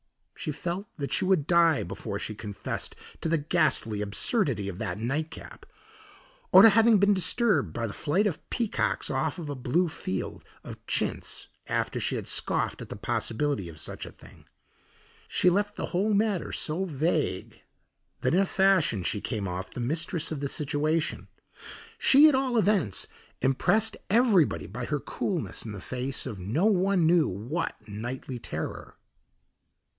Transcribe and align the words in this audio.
She 0.35 0.51
felt 0.51 0.87
that 0.97 1.13
she 1.13 1.23
would 1.25 1.45
die 1.45 1.83
before 1.83 2.17
she 2.17 2.33
confessed 2.33 2.95
to 3.21 3.29
the 3.29 3.37
ghastly 3.37 4.01
absurdity 4.01 4.67
of 4.67 4.79
that 4.79 4.97
nightcap, 4.97 5.67
or 6.51 6.63
to 6.63 6.69
having 6.69 6.97
been 6.97 7.13
disturbed 7.13 7.71
by 7.73 7.85
the 7.85 7.93
flight 7.93 8.25
of 8.25 8.49
peacocks 8.49 9.11
off 9.11 9.37
a 9.37 9.53
blue 9.53 9.87
field 9.87 10.43
of 10.63 10.83
chintz 10.87 11.45
after 11.67 11.99
she 11.99 12.15
had 12.15 12.27
scoffed 12.27 12.81
at 12.81 12.89
the 12.89 12.95
possibility 12.95 13.69
of 13.69 13.79
such 13.79 14.03
a 14.03 14.11
thing. 14.11 14.45
She 15.27 15.51
left 15.51 15.75
the 15.75 15.85
whole 15.87 16.15
matter 16.15 16.51
so 16.51 16.85
vague 16.85 17.61
that 18.21 18.33
in 18.33 18.39
a 18.39 18.45
fashion 18.47 19.03
she 19.03 19.21
came 19.21 19.47
off 19.47 19.69
the 19.69 19.79
mistress 19.79 20.31
of 20.31 20.39
the 20.39 20.49
situation. 20.49 21.27
She 21.99 22.27
at 22.27 22.33
all 22.33 22.57
events 22.57 23.05
impressed 23.43 23.95
everybody 24.09 24.65
by 24.65 24.85
her 24.85 24.99
coolness 24.99 25.63
in 25.63 25.71
the 25.73 25.79
face 25.79 26.25
of 26.25 26.39
no 26.39 26.65
one 26.65 27.05
knew 27.05 27.27
what 27.27 27.75
nightly 27.87 28.39
terror. 28.39 28.97